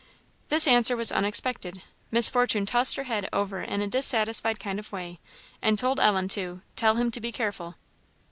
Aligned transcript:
This 0.49 0.67
answer 0.67 0.97
was 0.97 1.11
unexpected. 1.11 1.83
Miss 2.09 2.27
Fortune 2.27 2.65
tossed 2.65 2.95
her 2.95 3.03
head 3.03 3.29
over 3.31 3.61
in 3.61 3.83
a 3.83 3.87
dissatisfied 3.87 4.59
kind 4.59 4.79
of 4.79 4.91
way, 4.91 5.19
and 5.61 5.77
told 5.77 5.99
Ellen 5.99 6.27
to 6.29 6.63
"tell 6.75 6.95
him 6.95 7.11
to 7.11 7.21
be 7.21 7.31
careful." 7.31 7.75